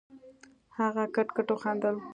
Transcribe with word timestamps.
هغه 0.77 1.03
کټ 1.15 1.27
کټ 1.35 1.47
وخندل. 1.51 1.95